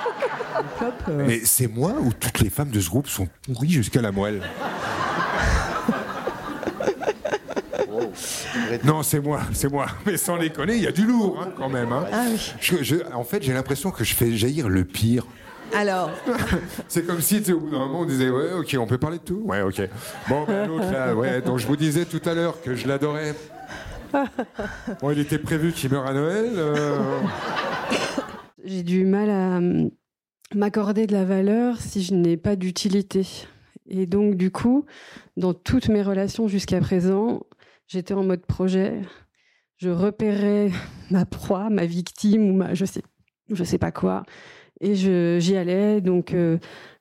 [1.09, 4.11] Euh, Mais c'est moi ou toutes les femmes de ce groupe sont pourries jusqu'à la
[4.11, 4.41] moelle
[8.83, 9.85] Non, c'est moi, c'est moi.
[10.05, 11.91] Mais sans déconner, il y a du lourd hein, quand même.
[11.91, 12.05] hein.
[12.11, 12.53] Ah oui.
[12.59, 15.25] Je- je- en fait, j'ai l'impression que je fais jaillir le pire.
[15.75, 16.11] Alors,
[16.87, 19.23] C'est comme si, au bout d'un moment, on disait, ouais, ok, on peut parler de
[19.23, 19.41] tout.
[19.45, 19.81] Ouais, ok.
[20.29, 23.33] Bon, ben, l'autre là, ouais, dont je vous disais tout à l'heure que je l'adorais.
[25.01, 26.51] Bon, il était prévu qu'il meure à Noël.
[26.55, 26.99] euh,
[28.63, 29.89] J'ai du mal à hum,
[30.55, 33.25] m'accorder de la valeur si je n'ai pas d'utilité.
[33.87, 34.85] Et donc, du coup,
[35.37, 37.41] dans toutes mes relations jusqu'à présent,
[37.87, 39.01] j'étais en mode projet.
[39.77, 40.71] Je repérais
[41.11, 43.01] ma proie, ma victime ou ma je sais,
[43.51, 44.23] je sais pas quoi.
[44.79, 45.99] Et je- j'y allais.
[46.01, 46.57] Donc, euh,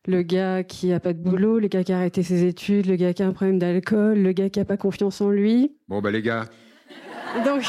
[0.06, 2.96] le gars qui a pas de boulot, le gars qui a arrêté ses études, le
[2.96, 5.76] gars qui a un problème d'alcool, le gars qui a pas confiance en lui.
[5.88, 6.46] Bon, bah, les gars,
[7.44, 7.62] Donc,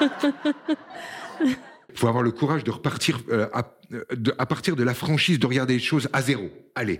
[1.96, 5.38] faut avoir le courage de repartir euh, à, euh, de- à partir de la franchise,
[5.38, 6.50] de regarder les choses à zéro.
[6.74, 6.98] Allez,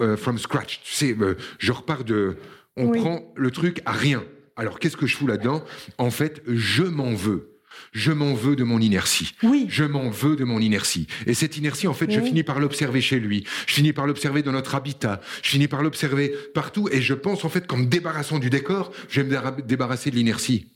[0.00, 0.80] euh, from scratch.
[0.84, 2.36] Tu sais, euh, je repars de.
[2.76, 3.00] On Oui.
[3.00, 4.24] prend le truc à rien.
[4.56, 5.64] Alors, qu'est-ce que je fous là-dedans?
[5.98, 7.54] En fait, je m'en veux.
[7.92, 9.34] Je m'en veux de mon inertie.
[9.44, 9.66] oui.
[9.68, 11.06] Je m'en veux de mon inertie.
[11.26, 13.44] Et cette inertie, en fait, je finis par l'observer chez lui.
[13.68, 15.20] Je finis par l'observer dans notre habitat.
[15.42, 16.88] Je finis par l'observer partout.
[16.90, 20.16] Et je pense, en fait, qu'en me débarrassant du décor, je vais me débarrasser de
[20.16, 20.72] l'inertie.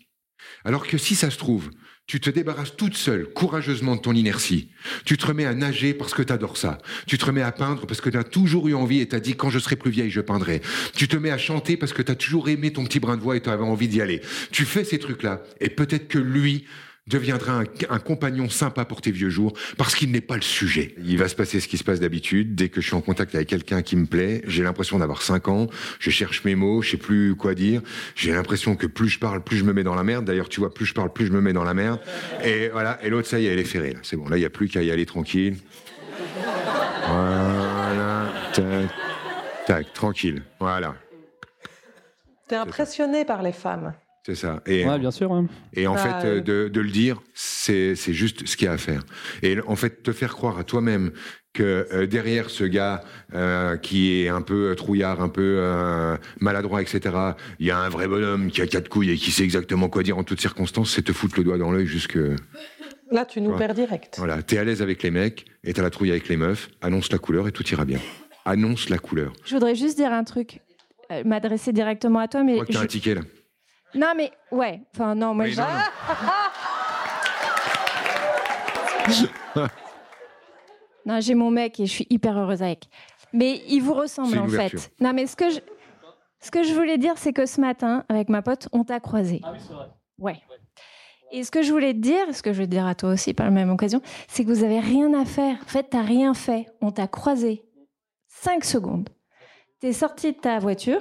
[0.65, 1.71] Alors que si ça se trouve,
[2.07, 4.71] tu te débarrasses toute seule, courageusement de ton inertie.
[5.05, 6.79] Tu te remets à nager parce que tu adores ça.
[7.07, 9.35] Tu te remets à peindre parce que tu as toujours eu envie et t'as dit
[9.35, 10.61] quand je serai plus vieille, je peindrai.
[10.95, 13.23] Tu te mets à chanter parce que tu as toujours aimé ton petit brin de
[13.23, 14.21] voix et tu avais envie d'y aller.
[14.51, 16.67] Tu fais ces trucs-là et peut-être que lui
[17.09, 20.95] deviendra un, un compagnon sympa pour tes vieux jours parce qu'il n'est pas le sujet.
[21.05, 22.55] Il va se passer ce qui se passe d'habitude.
[22.55, 25.49] Dès que je suis en contact avec quelqu'un qui me plaît, j'ai l'impression d'avoir 5
[25.49, 25.67] ans,
[25.99, 27.83] je cherche mes mots, je sais plus quoi dire.
[28.15, 30.25] J'ai l'impression que plus je parle, plus je me mets dans la merde.
[30.25, 32.01] D'ailleurs, tu vois, plus je parle, plus je me mets dans la merde.
[32.45, 32.99] Et voilà.
[33.03, 33.93] Et l'autre, ça y est, elle est ferrée.
[33.93, 34.01] là.
[34.03, 34.29] C'est bon.
[34.29, 35.57] Là, il n'y a plus qu'à y aller tranquille.
[37.09, 38.33] Voilà.
[38.53, 38.65] Tac,
[39.67, 40.43] tac, tranquille.
[40.61, 40.95] Voilà.
[42.49, 43.93] t'es impressionné par les femmes.
[44.25, 44.63] C'est ça.
[44.67, 45.33] Et Ouais, bien sûr.
[45.33, 45.47] hein.
[45.75, 48.69] Et en Bah, fait, euh, euh, de, de le dire, c'est juste ce qu'il y
[48.69, 49.03] a à faire.
[49.43, 51.11] Et en fait, te faire croire à toi-même
[51.55, 53.03] que euh, derrière ce gars
[53.35, 57.01] euh, qui est un peu trouillard, un peu euh, maladroit, etc.,
[57.59, 60.03] il y a un vrai bonhomme qui a quatre couilles et qui sait exactement quoi
[60.03, 62.19] dire en toutes circonstances, c'est te foutre le doigt dans l'œil jusque...
[63.11, 64.15] Là, tu nous perds direct.
[64.19, 67.13] Voilà, t'es à l'aise avec les mecs et t'as la trouille avec les meufs, annonce
[67.13, 67.99] la couleur et tout ira bien.
[68.47, 69.33] Annonce la couleur.
[69.45, 70.61] Je voudrais juste dire un truc,
[71.11, 73.21] euh, m'adresser directement à toi, Je mais crois que t'as je- un ticket, là.
[73.95, 75.67] Non, mais ouais, enfin non, moi Oui, je- non,
[79.57, 79.69] non.
[81.05, 82.85] Non, j'ai mon mec et je suis hyper heureuse avec.
[83.33, 84.93] Mais il vous ressemble en fait.
[85.01, 85.59] Non, mais ce que je,
[86.41, 89.41] ce que je voulais dire, c'est que ce matin, avec ma pote, on t'a croisé.
[89.43, 89.87] Ah oui, c'est vrai.
[90.19, 90.41] Ouais.
[91.33, 93.11] Et ce que je voulais te dire, ce que je vais te dire à toi
[93.11, 95.57] aussi par la même occasion, c'est que vous avez rien à faire.
[95.63, 96.67] En fait, t'as rien fait.
[96.81, 97.65] On t'a croisé.
[98.29, 99.09] Cinq secondes.
[99.81, 101.01] T'es sorti de ta voiture.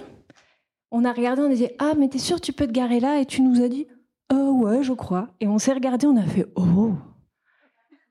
[0.92, 3.20] On a regardé, on a dit Ah, mais t'es sûr, tu peux te garer là?
[3.20, 3.88] Et tu nous as dit
[4.34, 5.30] Oh, ouais, je crois.
[5.40, 6.94] Et on s'est regardé, on a fait Oh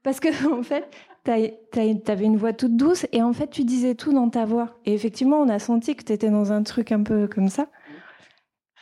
[0.03, 0.89] Parce que, en fait,
[1.25, 4.45] t'as- t'as- t'avais une voix toute douce et en fait, tu disais tout dans ta
[4.45, 4.79] voix.
[4.87, 7.69] Et effectivement, on a senti que t'étais dans un truc un peu comme ça.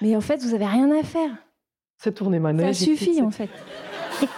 [0.00, 1.30] Mais en fait, vous avez rien à faire.
[2.00, 2.76] C'est tourné Ça manège.
[2.76, 3.50] suffit, en fait.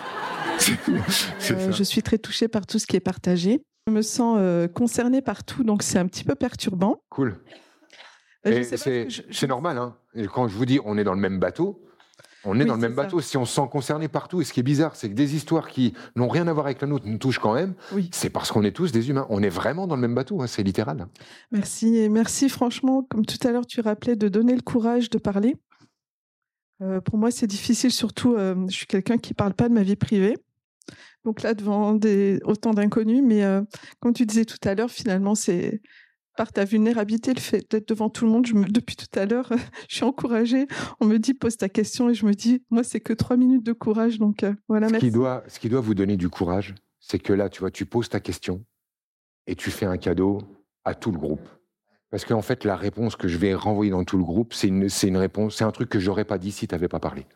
[0.59, 1.71] C'est Euh, ça.
[1.73, 3.63] je suis très touchée par tout ce qui est partagé.
[3.87, 6.99] Je me sens euh, concernée par tout, donc c'est un petit peu perturbant.
[7.11, 7.39] Cool.
[8.45, 9.79] C'est je- je- c'est normal.
[9.79, 9.97] Hein.
[10.33, 11.83] Quand je vous dis on est dans le même bateau,
[12.45, 13.03] on est Oui, dans le même ça.
[13.03, 13.21] bateau.
[13.21, 15.69] Si on se sent concerné partout, et ce qui est bizarre, c'est que des histoires
[15.69, 17.75] qui n'ont rien à voir avec la nôtre nous touchent quand même.
[17.93, 18.09] Oui.
[18.13, 19.27] C'est parce qu'on est tous des humains.
[19.29, 20.41] On est vraiment dans le même bateau.
[20.41, 21.07] hein, C'est littéral.
[21.53, 25.19] Merci et merci franchement, comme tout à l'heure tu rappelais, de donner le courage de
[25.19, 25.57] parler.
[26.83, 29.83] Euh, pour moi, c'est difficile, surtout, euh, je suis quelqu'un qui parle pas de ma
[29.83, 30.39] vie privée.
[31.27, 33.61] Donc là, devant des, autant d'inconnus, mais euh,
[34.01, 35.83] comme tu disais tout à l'heure, finalement, c'est
[36.37, 38.47] par ta vulnérabilité, le fait d'être devant tout le monde.
[38.47, 39.51] Je me, depuis tout à l'heure,
[39.89, 40.67] je suis encouragée.
[41.01, 43.65] On me dit pose ta question et je me dis, moi, c'est que trois minutes
[43.65, 44.19] de courage.
[44.19, 45.07] Donc euh, voilà, Ce merci.
[45.07, 47.87] qui, doit, ce qui doit vous donner du courage, c'est que là, tu vois, tu
[47.87, 48.65] poses ta question
[49.47, 50.39] et tu fais un cadeau
[50.85, 51.49] à tout le groupe.
[52.11, 54.89] Parce qu'en fait, la réponse que je vais renvoyer dans tout le groupe, c'est une,
[54.89, 57.27] c'est une réponse, c'est un truc que j'aurais pas dit si tu n'avais pas parlé.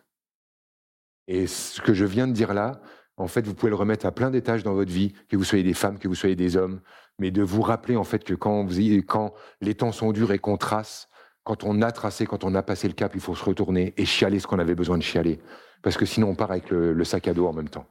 [1.28, 2.80] Et ce que je viens de dire là,
[3.16, 5.62] en fait, vous pouvez le remettre à plein d'étages dans votre vie, que vous soyez
[5.64, 6.80] des femmes, que vous soyez des hommes,
[7.18, 10.32] mais de vous rappeler en fait que quand, vous, y- quand les temps sont durs
[10.32, 11.08] et qu'on trace,
[11.44, 14.04] quand on a tracé, quand on a passé le cap, il faut se retourner et
[14.04, 15.40] chialer ce qu'on avait besoin de chialer.
[15.82, 17.86] Parce que sinon, on part avec le, le sac à dos en même temps.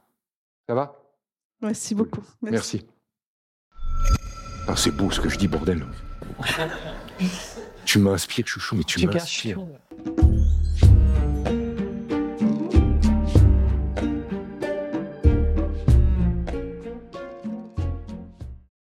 [0.68, 1.00] Ça va?
[1.62, 2.22] Merci beaucoup.
[2.42, 2.84] Merci.
[4.66, 5.84] Ah, c'est beau ce que je dis, bordel.
[7.84, 9.60] tu m'inspires, chouchou, mais tu, Tu gâches m'inspires.